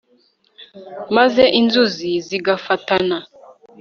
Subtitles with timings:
[1.17, 3.17] maze inzuzi zigafatana